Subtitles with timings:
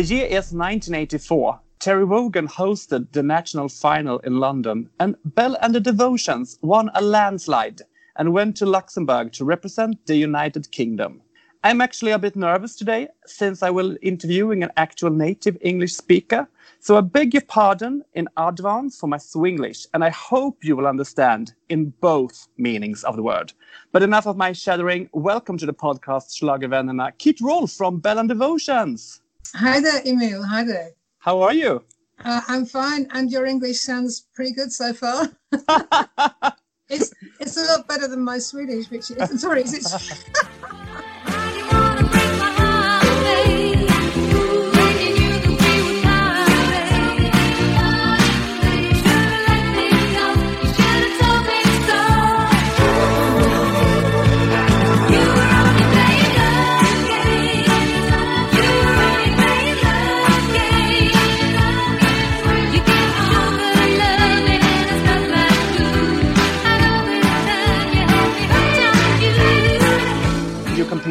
[0.00, 1.60] The year is 1984.
[1.78, 7.02] Terry Wogan hosted the national final in London, and Belle and the Devotions won a
[7.02, 7.82] landslide
[8.16, 11.20] and went to Luxembourg to represent the United Kingdom.
[11.64, 16.48] I'm actually a bit nervous today since I will interviewing an actual native English speaker.
[16.78, 20.86] So I beg your pardon in advance for my Swinglish, and I hope you will
[20.86, 23.52] understand in both meanings of the word.
[23.92, 25.10] But enough of my shattering.
[25.12, 29.19] Welcome to the podcast Schlagervännerna, Kit Rolfe from Belle and Devotions.
[29.54, 30.44] Hi there, Emil.
[30.44, 30.92] Hi there.
[31.18, 31.82] How are you?
[32.24, 35.28] Uh, I'm fine, and your English sounds pretty good so far.
[36.88, 40.14] it's it's a lot better than my Swedish, which is sorry, is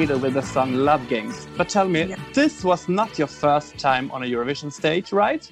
[0.04, 0.22] it?
[0.22, 1.46] with the song Love Games.
[1.58, 2.16] But tell me, yeah.
[2.34, 5.52] this was not your first time on a Eurovision stage, right?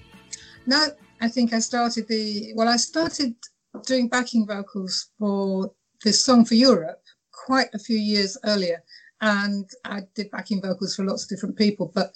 [0.66, 0.88] No,
[1.20, 3.36] I think I started the well, I started
[3.86, 5.72] doing backing vocals for
[6.04, 8.82] this song for Europe quite a few years earlier.
[9.20, 11.92] And I did backing vocals for lots of different people.
[11.94, 12.14] But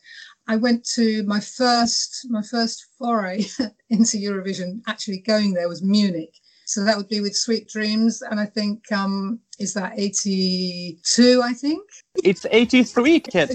[0.47, 3.43] I went to my first my first foray
[3.89, 6.33] into Eurovision, actually going there was Munich
[6.71, 8.21] so that would be with Sweet Dreams.
[8.21, 11.83] And I think, um, is that 82, I think?
[12.23, 13.51] It's 83, kid.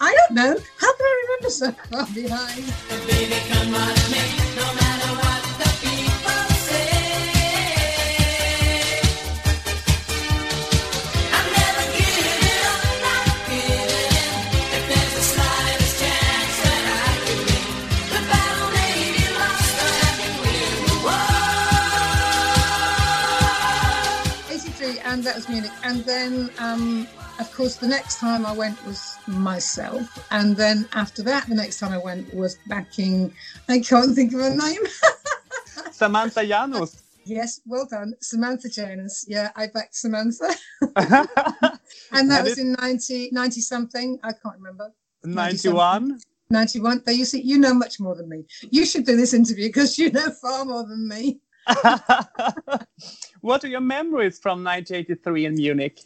[0.00, 0.56] I don't know.
[0.78, 4.53] How can I remember so far behind?
[25.14, 25.70] And that was Munich.
[25.84, 27.06] And then, um,
[27.38, 30.02] of course, the next time I went was myself.
[30.32, 33.32] And then after that, the next time I went was backing,
[33.68, 34.80] I can't think of her name.
[35.92, 37.00] Samantha Janus.
[37.24, 38.14] Yes, well done.
[38.20, 39.24] Samantha Janus.
[39.28, 40.52] Yeah, I backed Samantha.
[40.96, 44.18] and that was in 90, 90 something.
[44.24, 44.92] I can't remember.
[45.22, 46.18] 91.
[46.50, 47.02] 91.
[47.06, 48.46] But you see, you know much more than me.
[48.68, 51.38] You should do this interview because you know far more than me.
[53.44, 56.00] what are your memories from 1983 in Munich?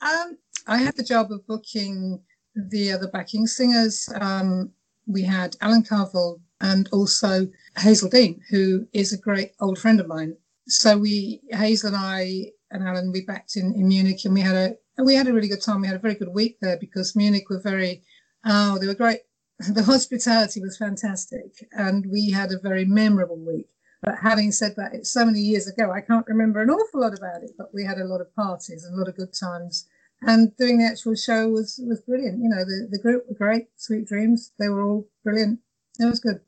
[0.00, 2.20] Um, I had the job of booking
[2.56, 4.08] the other backing singers.
[4.20, 4.72] Um,
[5.06, 10.08] we had Alan Carville and also Hazell Dean, who is a great old friend of
[10.08, 10.34] mine.
[10.66, 14.56] So we, Hazel and I and Alan, we backed in, in Munich, and we had
[14.56, 15.82] a we had a really good time.
[15.82, 18.02] We had a very good week there because Munich were very,
[18.44, 19.20] oh, they were great.
[19.68, 23.68] The hospitality was fantastic, and we had a very memorable week.
[24.02, 27.16] But having said that, it's so many years ago, I can't remember an awful lot
[27.16, 27.52] about it.
[27.56, 29.88] But we had a lot of parties and a lot of good times.
[30.22, 32.42] And doing the actual show was was brilliant.
[32.42, 34.52] You know, the, the group were great, Sweet Dreams.
[34.58, 35.60] They were all brilliant.
[35.98, 36.40] It was good.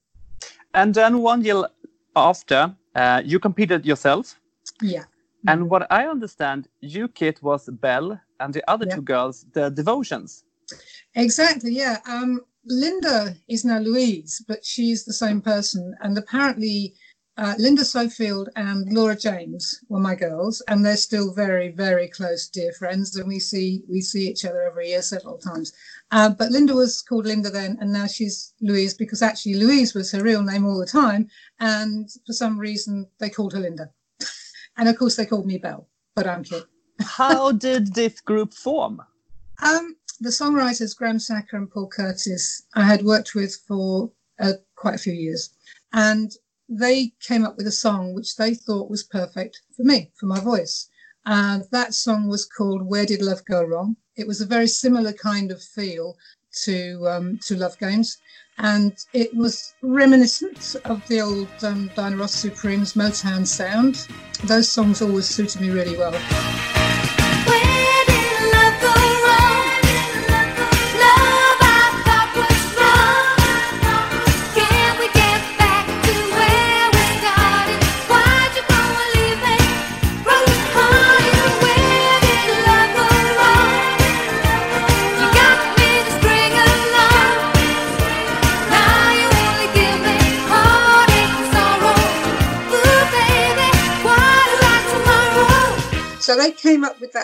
[0.74, 1.64] And then one year
[2.16, 4.40] after, uh, you competed yourself.
[4.80, 5.04] Yeah.
[5.46, 8.94] And what I understand, you Kit was Belle, and the other yeah.
[8.96, 10.44] two girls, the Devotions.
[11.14, 11.72] Exactly.
[11.72, 11.98] Yeah.
[12.08, 15.94] Um, Linda is now Louise, but she's the same person.
[16.00, 16.94] And apparently,
[17.36, 22.48] uh, Linda Sofield and Laura James were my girls, and they're still very, very close,
[22.48, 23.16] dear friends.
[23.16, 25.72] And we see we see each other every year several times.
[26.12, 30.12] Uh, but Linda was called Linda then, and now she's Louise because actually Louise was
[30.12, 31.28] her real name all the time,
[31.58, 33.90] and for some reason they called her Linda.
[34.76, 36.64] and of course they called me Belle, but I'm Kit.
[37.00, 39.00] How did this group form?
[39.60, 44.94] Um, the songwriters Graham Sacher and Paul Curtis I had worked with for uh, quite
[44.94, 45.50] a few years,
[45.92, 46.32] and
[46.78, 50.40] they came up with a song which they thought was perfect for me, for my
[50.40, 50.88] voice.
[51.26, 53.96] And that song was called Where Did Love Go Wrong?
[54.16, 56.16] It was a very similar kind of feel
[56.64, 58.18] to um, to Love Games.
[58.58, 64.06] And it was reminiscent of the old um, Diana Ross Supremes Motown sound.
[64.44, 66.73] Those songs always suited me really well.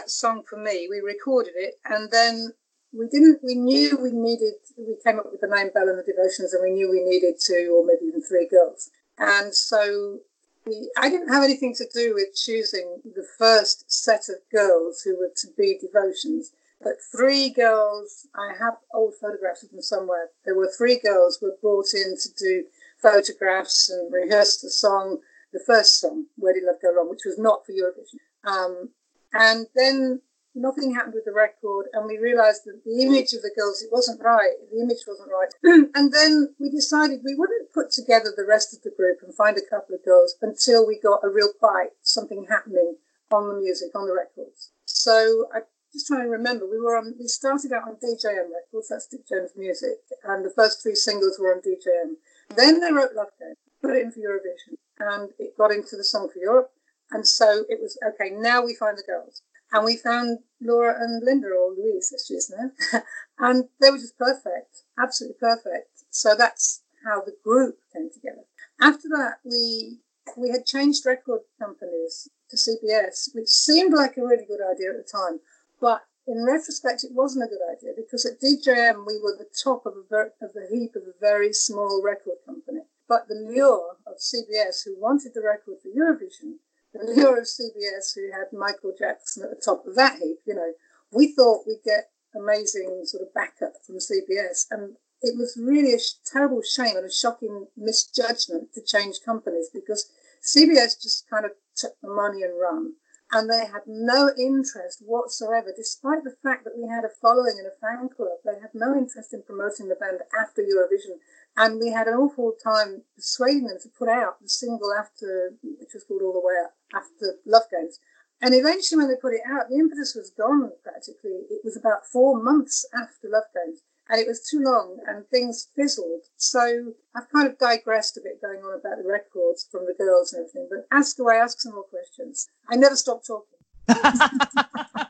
[0.01, 0.89] That song for me.
[0.89, 2.53] We recorded it, and then
[2.91, 3.41] we didn't.
[3.43, 4.55] We knew we needed.
[4.79, 7.35] We came up with the name Belle and the Devotions, and we knew we needed
[7.39, 8.91] two or maybe even three girls.
[9.19, 10.21] And so
[10.65, 15.19] we, I didn't have anything to do with choosing the first set of girls who
[15.19, 16.53] were to be devotions.
[16.81, 20.31] But three girls, I have old photographs of them somewhere.
[20.47, 22.65] There were three girls were brought in to do
[23.03, 25.19] photographs and rehearse the song,
[25.53, 28.17] the first song, Where Did Love Go Wrong, which was not for Eurovision.
[28.51, 28.89] Um,
[29.33, 30.23] and then
[30.55, 33.93] nothing happened with the record, and we realised that the image of the girls, it
[33.93, 34.55] wasn't right.
[34.73, 35.53] The image wasn't right.
[35.95, 39.57] and then we decided we wouldn't put together the rest of the group and find
[39.57, 42.97] a couple of girls until we got a real bite, something happening
[43.31, 44.73] on the music, on the records.
[44.85, 45.61] So I
[45.93, 49.27] just trying to remember, we were on, we started out on DJM records, that's Dick
[49.29, 52.15] James Music, and the first three singles were on DJM.
[52.57, 56.05] Then they wrote Love Game, put it in for Eurovision, and it got into the
[56.05, 56.71] Song for Europe.
[57.11, 58.31] And so it was okay.
[58.31, 59.43] Now we find the girls,
[59.73, 63.03] and we found Laura and Linda, or Louise, as she is now,
[63.39, 66.05] and they were just perfect, absolutely perfect.
[66.11, 68.45] So that's how the group came together.
[68.81, 70.01] After that, we
[70.37, 74.97] we had changed record companies to CBS, which seemed like a really good idea at
[74.97, 75.41] the time.
[75.81, 79.87] But in retrospect, it wasn't a good idea because at DJM we were the top
[79.87, 82.81] of, ver- of the heap of a very small record company.
[83.09, 86.59] But the lure of CBS, who wanted the record for Eurovision,
[86.93, 90.55] the lure of CBS, who had Michael Jackson at the top of that heap, you
[90.55, 90.73] know,
[91.13, 94.67] we thought we'd get amazing sort of backup from CBS.
[94.71, 99.69] And it was really a sh- terrible shame and a shocking misjudgment to change companies
[99.73, 100.11] because
[100.43, 102.95] CBS just kind of took the money and run
[103.33, 107.67] and they had no interest whatsoever, despite the fact that we had a following and
[107.67, 108.43] a fan club.
[108.45, 111.23] They had no interest in promoting the band after Eurovision,
[111.57, 115.95] and we had an awful time persuading them to put out the single after, which
[115.95, 117.99] was called All the Way Up, after Love Games.
[118.43, 121.45] And eventually, when they put it out, the impetus was gone practically.
[121.51, 125.69] It was about four months after Love Games and it was too long and things
[125.77, 126.25] fizzled.
[126.37, 130.33] So I've kind of digressed a bit going on about the records from the girls
[130.33, 132.49] and everything, but ask away, ask some more questions.
[132.69, 133.59] I never stop talking.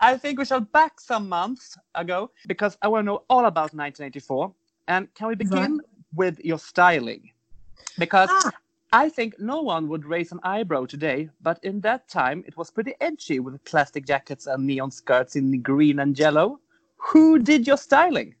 [0.00, 3.72] I think we shall back some months ago because I want to know all about
[3.72, 4.52] 1984.
[4.88, 5.86] And can we begin right.
[6.14, 7.30] with your styling?
[7.98, 8.50] Because ah.
[8.92, 12.70] I think no one would raise an eyebrow today, but in that time it was
[12.70, 16.58] pretty edgy with plastic jackets and neon skirts in green and yellow.
[16.96, 18.34] Who did your styling?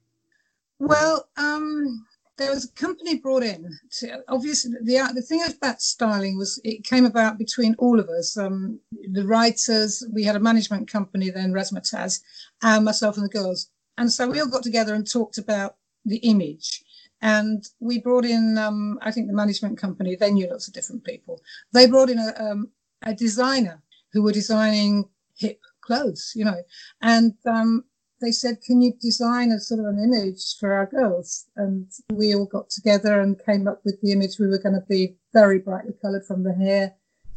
[0.80, 2.04] Well, um,
[2.36, 3.70] there was a company brought in.
[3.98, 8.36] To, obviously, the the thing about styling was it came about between all of us.
[8.36, 8.80] Um,
[9.12, 12.20] the writers, we had a management company then, Razzmatazz,
[12.62, 16.16] and myself and the girls, and so we all got together and talked about the
[16.18, 16.82] image.
[17.22, 20.16] And we brought in, um, I think, the management company.
[20.16, 21.40] They knew lots of different people.
[21.72, 22.70] They brought in a, um,
[23.02, 23.82] a designer
[24.12, 26.62] who were designing hip clothes, you know,
[27.02, 27.84] and um,
[28.20, 31.46] they said, Can you design a sort of an image for our girls?
[31.56, 34.38] And we all got together and came up with the image.
[34.38, 36.94] We were going to be very brightly coloured from the hair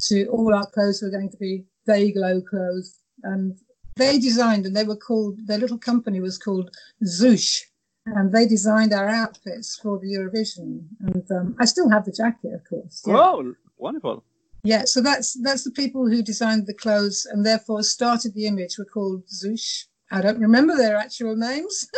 [0.08, 3.00] to all our clothes were going to be day glow clothes.
[3.24, 3.58] And
[3.96, 6.76] they designed, and they were called, their little company was called
[7.06, 7.62] Zoosh.
[8.06, 10.86] And they designed our outfits for the Eurovision.
[11.00, 13.02] And um, I still have the jacket, of course.
[13.06, 13.18] Yeah.
[13.18, 14.24] Oh, wonderful.
[14.66, 18.78] Yeah, so that's that's the people who designed the clothes and therefore started the image
[18.78, 19.86] were called Zush.
[20.10, 21.90] I don't remember their actual names.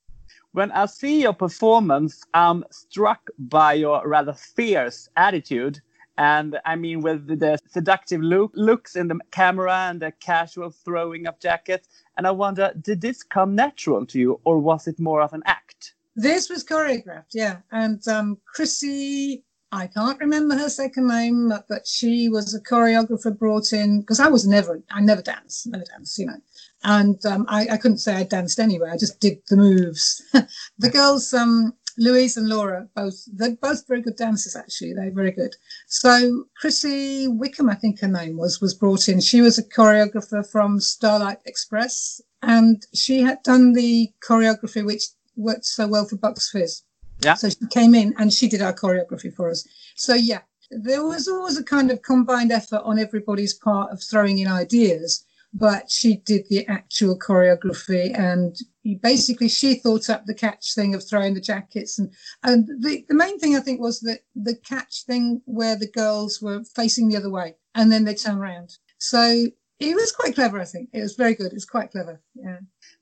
[0.52, 5.80] when I see your performance, I'm struck by your rather fierce attitude.
[6.22, 11.26] And I mean, with the seductive look, looks in the camera and the casual throwing
[11.26, 11.88] of jackets.
[12.16, 15.42] And I wonder, did this come natural to you or was it more of an
[15.46, 15.94] act?
[16.14, 17.56] This was choreographed, yeah.
[17.72, 23.72] And um, Chrissy I can't remember her second name, but she was a choreographer brought
[23.72, 26.36] in because I was never, I never dance, never dance, you know.
[26.84, 28.90] And um, I, I, couldn't say I danced anyway.
[28.90, 30.22] I just did the moves.
[30.78, 34.56] the girls, um, Louise and Laura, both they're both very good dancers.
[34.56, 35.54] Actually, they're very good.
[35.86, 39.20] So Chrissy Wickham, I think her name was, was brought in.
[39.20, 45.04] She was a choreographer from Starlight Express, and she had done the choreography which
[45.36, 46.82] worked so well for Bucks Fizz.
[47.20, 47.34] Yeah.
[47.34, 49.66] So she came in and she did our choreography for us.
[49.94, 54.38] So yeah, there was always a kind of combined effort on everybody's part of throwing
[54.38, 58.56] in ideas, but she did the actual choreography and
[59.00, 62.12] basically she thought up the catch thing of throwing the jackets and
[62.42, 66.40] and the, the main thing I think was that the catch thing where the girls
[66.42, 68.76] were facing the other way and then they turn around.
[68.98, 69.46] So
[69.78, 70.90] it was quite clever, I think.
[70.92, 71.46] It was very good.
[71.46, 72.20] It was quite clever.
[72.34, 72.58] Yeah.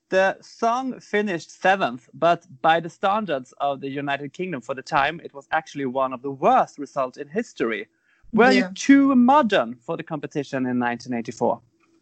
[0.09, 5.21] The song finished seventh, but by the standards of the United Kingdom for the time,
[5.23, 7.87] it was actually one of the worst results in history.
[8.33, 8.67] Were yeah.
[8.67, 11.61] you too modern for the competition in 1984?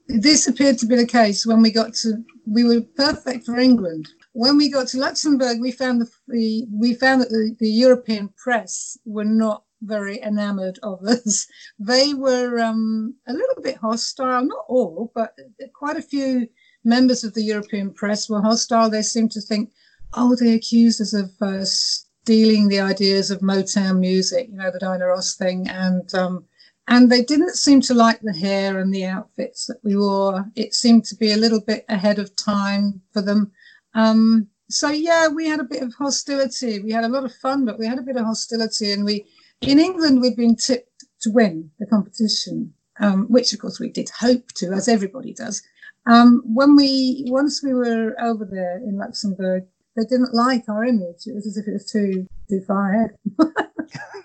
[0.10, 2.24] This appeared to be the case when we got to.
[2.48, 4.10] We were perfect for England.
[4.34, 8.30] When we got to Luxembourg, we found the, the we found that the, the European
[8.36, 11.46] press were not very enamored of us.
[11.80, 15.36] They were um, a little bit hostile, not all, but
[15.76, 16.48] quite a few
[16.84, 18.90] members of the European press were hostile.
[18.90, 19.72] They seemed to think,
[20.16, 24.80] oh, they accused us of uh, stealing the ideas of Motown music, you know, the
[24.80, 26.46] Diana Ross thing, and um,
[26.90, 30.46] and they didn't seem to like the hair and the outfits that we wore.
[30.56, 33.52] It seemed to be a little bit ahead of time for them.
[33.94, 36.80] Um, so yeah, we had a bit of hostility.
[36.80, 39.26] We had a lot of fun, but we had a bit of hostility, and we
[39.62, 44.10] in England we'd been tipped to win the competition, um, which of course we did
[44.10, 45.62] hope to, as everybody does.
[46.08, 49.66] Um, when we once we were over there in Luxembourg,
[49.96, 51.28] they didn't like our image.
[51.28, 53.12] It was as if it was too too far ahead.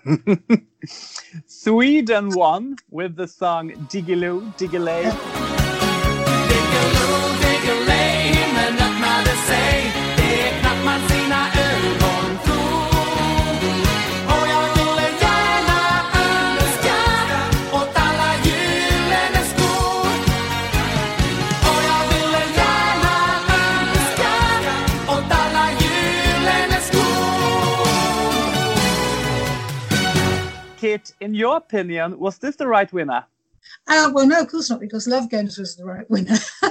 [1.47, 5.64] Sweden won with the song Diggi-Loo Diggi-Ley.
[31.35, 33.25] In your opinion, was this the right winner?
[33.87, 36.37] Uh, well, no, of course not, because Love Games was the right winner.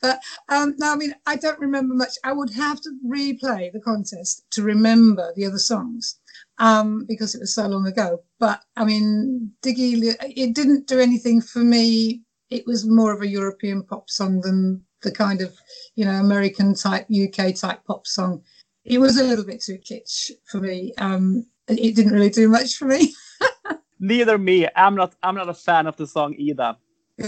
[0.00, 2.12] but um, no, I mean, I don't remember much.
[2.22, 6.20] I would have to replay the contest to remember the other songs
[6.58, 8.22] um, because it was so long ago.
[8.38, 12.22] But I mean, Diggy, it didn't do anything for me.
[12.50, 15.52] It was more of a European pop song than the kind of,
[15.96, 18.44] you know, American type, UK type pop song.
[18.84, 20.92] It was a little bit too kitsch for me.
[20.98, 23.12] Um, it didn't really do much for me.
[24.04, 24.68] Neither me.
[24.76, 25.14] I'm not.
[25.22, 26.76] I'm not a fan of the song either.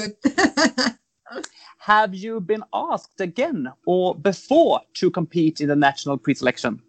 [1.78, 6.82] Have you been asked again or before to compete in the national pre-selection?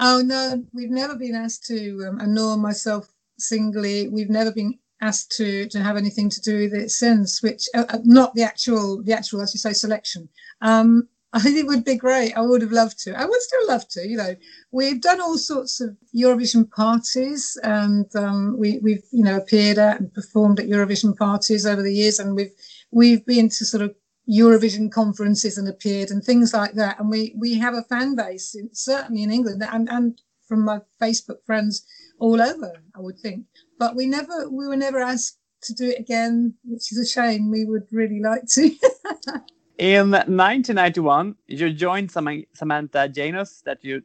[0.00, 2.04] Oh no, we've never been asked to.
[2.06, 3.08] Um, and nor myself
[3.38, 7.42] singly, we've never been asked to to have anything to do with it since.
[7.42, 10.28] Which uh, uh not the actual the actual, as you say, selection.
[10.60, 12.36] Um, I think it would be great.
[12.36, 13.18] I would have loved to.
[13.18, 14.06] I would still love to.
[14.06, 14.36] You know,
[14.70, 19.98] we've done all sorts of Eurovision parties, and um, we, we've you know appeared at
[19.98, 22.52] and performed at Eurovision parties over the years, and we've
[22.90, 23.94] we've been to sort of
[24.30, 27.00] Eurovision conferences and appeared and things like that.
[27.00, 30.80] And we we have a fan base, in, certainly in England, and and from my
[31.00, 31.86] Facebook friends
[32.18, 32.74] all over.
[32.94, 33.46] I would think,
[33.78, 37.50] but we never we were never asked to do it again, which is a shame.
[37.50, 38.76] We would really like to.
[39.82, 43.62] In 1991, you joined Samantha Janus.
[43.62, 44.00] That you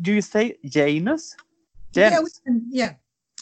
[0.00, 1.36] do you say Janus?
[1.94, 2.12] Janus.
[2.12, 2.92] Yeah, we can, yeah,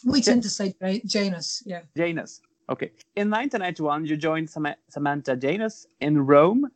[0.04, 0.74] we tend to say
[1.06, 1.62] Janus.
[1.64, 2.42] Yeah, Janus.
[2.68, 2.92] Okay.
[3.16, 6.70] In 1991, you joined Samantha Janus in Rome,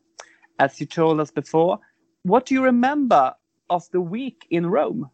[0.57, 1.77] as you told us before.
[2.23, 3.35] What do you remember
[3.69, 5.11] of the week in Rome?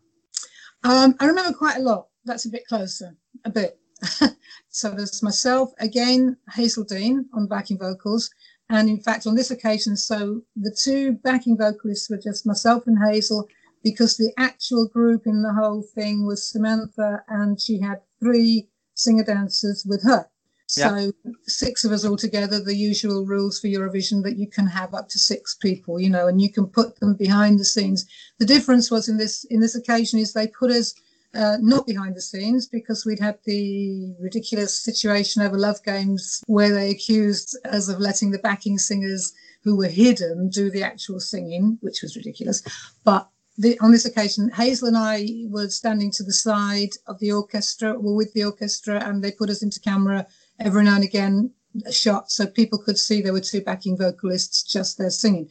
[0.85, 2.07] Um, I remember quite a lot.
[2.23, 3.77] That's a bit closer, a bit.
[4.69, 8.31] so there's myself again, Hazell Dean on backing vocals,
[8.71, 12.97] and in fact, on this occasion, so the two backing vocalists were just myself and
[13.05, 13.47] Hazel,
[13.83, 19.25] because the actual group in the whole thing was Samantha, and she had three singer
[19.25, 20.25] dancers with her.
[20.67, 21.31] So yeah.
[21.47, 25.09] six of us all together, the usual rules for Eurovision that you can have up
[25.09, 28.05] to six people, you know, and you can put them behind the scenes.
[28.39, 30.93] The difference was in this in this occasion is they put us
[31.33, 36.73] uh, not behind the scenes because we'd had the ridiculous situation over Love Games where
[36.73, 39.33] they accused us of letting the backing singers
[39.63, 42.63] who were hidden do the actual singing, which was ridiculous.
[43.03, 47.31] But the, on this occasion, Hazel and I were standing to the side of the
[47.31, 50.25] orchestra, were with the orchestra, and they put us into camera
[50.59, 51.51] every now and again
[51.85, 55.49] a shot so people could see there were two backing vocalists just there singing.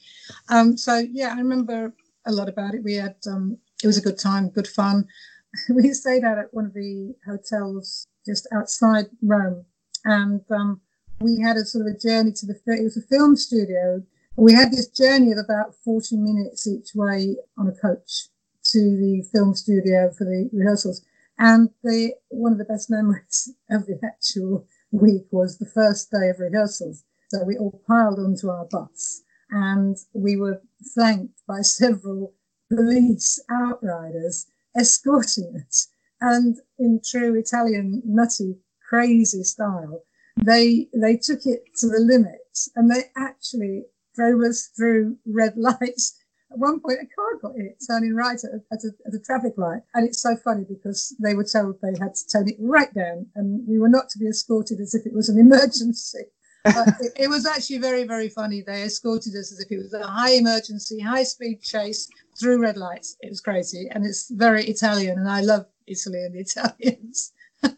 [0.48, 1.94] Um, so yeah, I remember
[2.26, 2.84] a lot about it.
[2.84, 5.06] We had um, it was a good time, good fun.
[5.70, 9.64] we stayed out at one of the hotels just outside Rome,
[10.04, 10.80] and um,
[11.20, 12.54] we had a sort of a journey to the.
[12.66, 14.02] It was a film studio.
[14.36, 18.28] We had this journey of about forty minutes each way on a coach
[18.72, 21.04] to the film studio for the rehearsals.
[21.38, 26.28] And the one of the best memories of the actual week was the first day
[26.28, 27.04] of rehearsals.
[27.28, 30.62] So we all piled onto our bus, and we were
[30.94, 32.34] flanked by several
[32.68, 34.46] police outriders
[34.78, 35.88] escorting us.
[36.20, 38.58] And in true Italian nutty,
[38.88, 40.02] crazy style,
[40.36, 43.84] they they took it to the limit and they actually
[44.14, 46.16] drove us through red lights.
[46.52, 49.20] At one point, a car got hit turning right at a, at, a, at a
[49.20, 49.82] traffic light.
[49.94, 53.26] And it's so funny because they were told they had to turn it right down
[53.36, 56.24] and we were not to be escorted as if it was an emergency.
[56.64, 58.62] it, it, was actually very, very funny.
[58.66, 62.08] They escorted us as if it was a high emergency, high speed chase
[62.40, 63.16] through red lights.
[63.20, 63.88] It was crazy.
[63.90, 65.18] And it's very Italian.
[65.18, 67.32] And I love Italy and the Italians.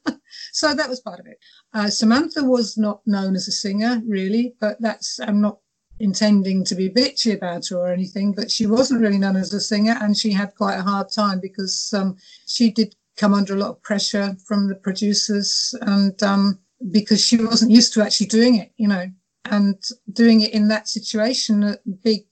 [0.52, 1.38] so that was part of it.
[1.74, 5.58] Uh, Samantha was not known as a singer, really, but that's, I'm not
[6.00, 9.60] intending to be bitchy about her or anything, but she wasn't really known as a
[9.60, 9.96] singer.
[10.00, 12.16] And she had quite a hard time because um,
[12.46, 16.58] she did come under a lot of pressure from the producers and um,
[16.90, 19.06] because she wasn't used to actually doing it, you know,
[19.46, 22.24] and doing it in that situation at big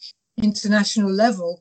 [0.42, 1.60] international level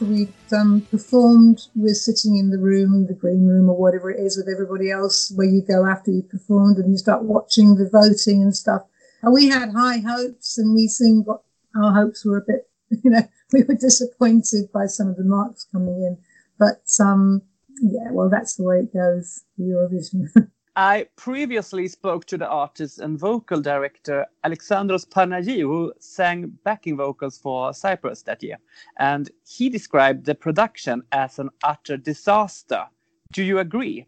[0.00, 4.36] we'd um, performed, we're sitting in the room, the green room or whatever it is,
[4.36, 8.42] with everybody else, where you go after you've performed and you start watching the voting
[8.42, 8.82] and stuff.
[9.22, 11.42] And we had high hopes, and we soon got
[11.76, 12.68] our hopes were a bit,
[13.04, 16.18] you know, we were disappointed by some of the marks coming in.
[16.58, 17.42] But um,
[17.82, 19.44] yeah, well, that's the way it goes.
[19.60, 20.28] Eurovision.
[20.78, 27.36] I previously spoke to the artist and vocal director Alexandros Panayi, who sang backing vocals
[27.36, 28.58] for Cyprus that year.
[28.96, 32.84] And he described the production as an utter disaster.
[33.32, 34.06] Do you agree?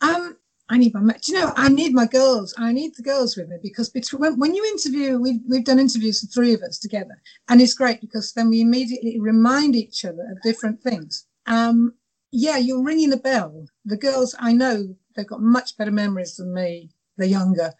[0.00, 0.38] Um,
[0.70, 2.54] I need my, do you know, I need my girls.
[2.56, 5.78] I need the girls with me because between, when, when you interview, we've, we've done
[5.78, 7.20] interviews, the three of us together.
[7.50, 11.26] And it's great because then we immediately remind each other of different things.
[11.44, 11.92] Um,
[12.32, 13.66] yeah, you're ringing the bell.
[13.84, 16.90] The girls, I know They've got much better memories than me.
[17.16, 17.72] They're younger.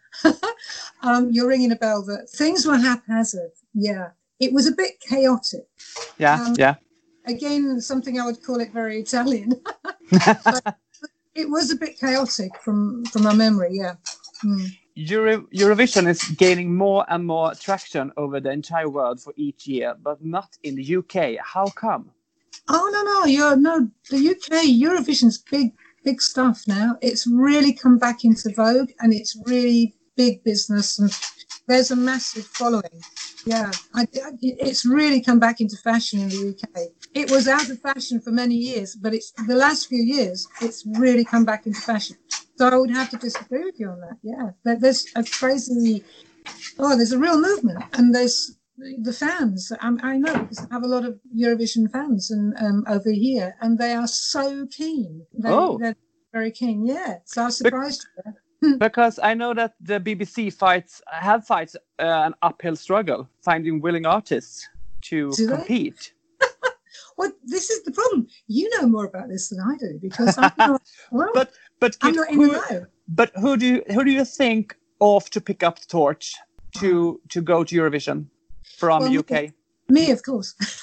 [1.03, 3.51] um, you're ringing a bell that things were haphazard.
[3.75, 4.11] Yeah.
[4.41, 5.67] It was a bit chaotic.
[6.19, 6.43] Yeah.
[6.43, 6.77] Um, yeah.
[7.27, 9.53] Again, something I would call it very Italian.
[11.35, 13.71] it was a bit chaotic from from my memory.
[13.73, 13.95] Yeah.
[14.45, 14.69] Mm.
[14.95, 19.95] Euro Eurovision is gaining more and more traction over the entire world for each year,
[20.03, 21.37] but not in the UK.
[21.45, 22.11] How come?
[22.69, 25.73] Oh no, no, you're no the UK Eurovision's big
[26.07, 26.97] big stuff now.
[27.03, 31.11] It's really come back into vogue and it's really big business and
[31.67, 33.03] there's a massive following.
[33.45, 34.07] Yeah, I,
[34.41, 36.93] it's really come back into fashion in the UK.
[37.15, 40.85] It was out of fashion for many years, but it's the last few years it's
[40.87, 42.17] really come back into fashion.
[42.57, 44.17] So I would have to disagree with you on that.
[44.23, 46.05] Yeah, there's a crazy,
[46.79, 49.73] oh, there's a real movement, and there's the fans.
[49.81, 53.57] I, I know because I have a lot of Eurovision fans and um, over here,
[53.61, 55.27] and they are so keen.
[55.33, 55.79] They, oh.
[55.79, 55.97] They're
[56.33, 56.87] very keen.
[56.87, 58.07] Yeah, so I was surprised.
[58.25, 58.33] Be-
[58.79, 64.07] because I know that the BBC fights have fights uh, an uphill struggle finding willing
[64.07, 64.69] artists
[65.03, 66.15] to do compete.
[67.19, 68.27] well, this is the problem.
[68.47, 70.83] You know more about this than I do because I'm not.
[71.13, 72.59] Well, but but I'm not who,
[73.09, 76.35] But who do you, who do you think ought to pick up the torch
[76.79, 78.27] to to go to Eurovision?
[78.77, 79.53] From well, UK?
[79.89, 80.55] Me, of course.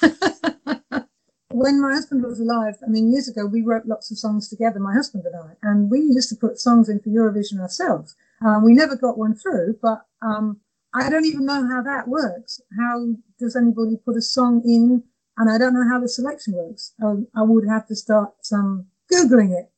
[1.50, 4.80] when my husband was alive, I mean, years ago, we wrote lots of songs together,
[4.80, 8.16] my husband and I, and we used to put songs in for Eurovision ourselves.
[8.44, 10.60] Um, we never got one through, but um,
[10.94, 12.60] I don't even know how that works.
[12.78, 13.06] How
[13.38, 15.02] does anybody put a song in?
[15.36, 16.92] And I don't know how the selection works.
[17.02, 19.70] I, I would have to start um, Googling it.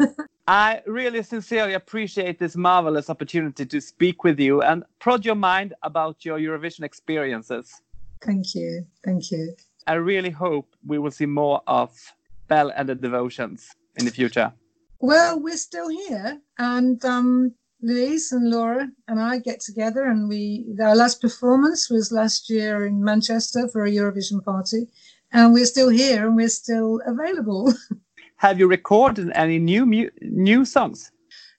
[0.48, 5.74] I really sincerely appreciate this marvelous opportunity to speak with you and prod your mind
[5.84, 7.80] about your Eurovision experiences.
[8.24, 8.84] Thank you.
[9.04, 9.54] Thank you.
[9.86, 11.90] I really hope we will see more of
[12.48, 14.52] Belle and the Devotions in the future.
[14.98, 20.66] Well, we're still here, and um, Louise and Laura and I get together, and we
[20.80, 24.86] our last performance was last year in Manchester for a Eurovision party,
[25.32, 27.74] and we're still here and we're still available.
[28.42, 31.12] have you recorded any new new songs?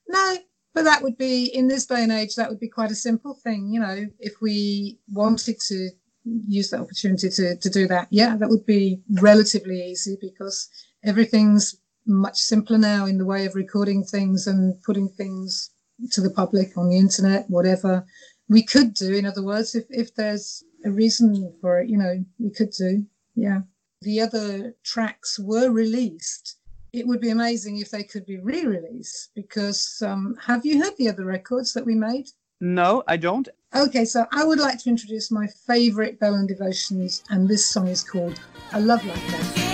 [0.09, 0.37] No,
[0.73, 2.35] but that would be in this day and age.
[2.35, 4.05] That would be quite a simple thing, you know.
[4.19, 5.89] If we wanted to
[6.25, 10.67] use that opportunity to to do that, yeah, that would be relatively easy because
[11.05, 15.71] everything's much simpler now in the way of recording things and putting things
[16.11, 18.05] to the public on the internet, whatever
[18.49, 19.13] we could do.
[19.13, 23.05] In other words, if if there's a reason for it, you know, we could do.
[23.35, 23.61] Yeah.
[24.01, 26.57] The other tracks were released
[26.93, 31.09] it would be amazing if they could be re-released because um, have you heard the
[31.09, 32.29] other records that we made
[32.61, 37.23] no i don't okay so i would like to introduce my favorite belle and devotions
[37.29, 38.39] and this song is called
[38.73, 39.33] a love like that waiting.
[39.33, 39.72] Love like that.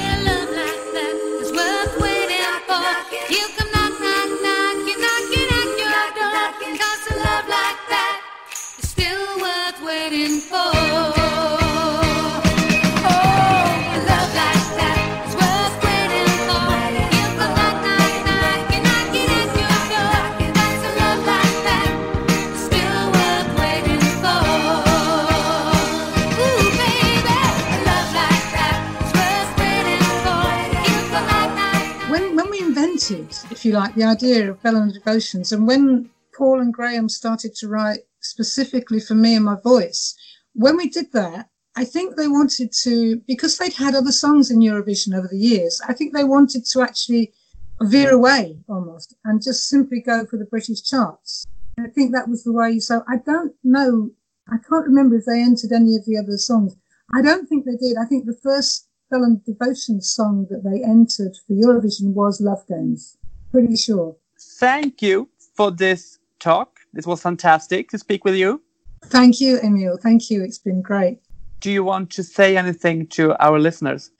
[33.59, 35.51] If you like, the idea of Belle and Devotions.
[35.51, 40.15] And when Paul and Graham started to write specifically for me and my voice,
[40.53, 44.59] when we did that, I think they wanted to, because they'd had other songs in
[44.59, 47.33] Eurovision over the years, I think they wanted to actually
[47.81, 51.45] veer away almost and just simply go for the British charts.
[51.77, 52.79] I think that was the way.
[52.79, 54.11] So I don't know.
[54.47, 56.77] I can't remember if they entered any of the other songs.
[57.13, 57.97] I don't think they did.
[57.97, 62.65] I think the first Belle and Devotion song that they entered for Eurovision was Love
[62.65, 63.17] Games.
[63.51, 64.15] Pretty sure.
[64.59, 66.79] Thank you for this talk.
[66.93, 68.61] This was fantastic to speak with you.
[69.05, 69.97] Thank you, Emil.
[69.97, 70.43] Thank you.
[70.43, 71.19] It's been great.
[71.59, 74.11] Do you want to say anything to our listeners?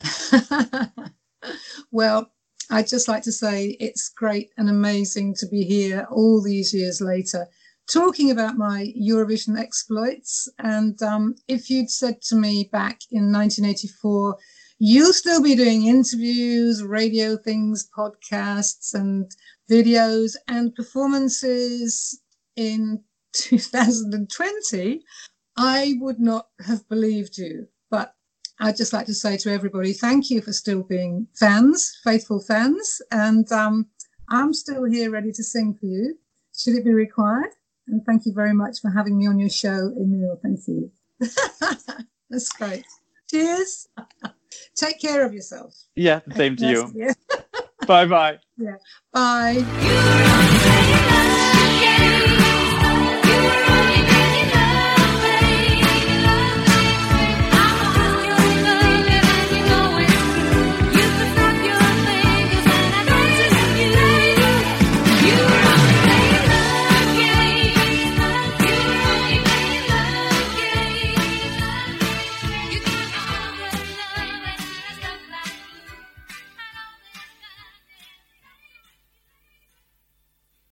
[1.91, 2.31] well,
[2.69, 7.01] I'd just like to say it's great and amazing to be here all these years
[7.01, 7.47] later
[7.91, 10.47] talking about my Eurovision exploits.
[10.59, 14.37] And um, if you'd said to me back in 1984,
[14.79, 19.29] you'll still be doing interviews, radio things, podcasts, and
[19.69, 22.21] videos and performances
[22.55, 25.03] in 2020,
[25.57, 27.67] I would not have believed you.
[27.91, 28.15] But
[28.59, 33.01] I'd just like to say to everybody, thank you for still being fans, faithful fans.
[33.11, 33.87] And um,
[34.29, 36.17] I'm still here ready to sing for you,
[36.57, 37.51] should it be required.
[37.87, 40.39] And thank you very much for having me on your show, Emil.
[40.41, 40.91] Thank you.
[42.29, 42.85] That's great.
[43.29, 43.87] Cheers.
[44.75, 45.75] Take care of yourself.
[45.95, 47.13] Yeah, same to you.
[47.88, 48.39] bye bye.
[48.57, 48.75] Yeah.
[49.13, 49.65] Bye.